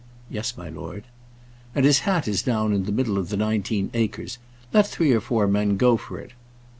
"Yes, 0.31 0.57
my 0.57 0.67
lord." 0.67 1.03
"And 1.75 1.85
his 1.85 1.99
hat 2.09 2.27
is 2.27 2.41
down 2.41 2.73
in 2.73 2.85
the 2.85 2.91
middle 2.91 3.19
of 3.19 3.29
the 3.29 3.37
nineteen 3.37 3.91
acres. 3.93 4.39
Let 4.73 4.87
three 4.87 5.11
or 5.11 5.21
four 5.21 5.47
men 5.47 5.77
go 5.77 5.95
for 5.95 6.19
it." 6.19 6.31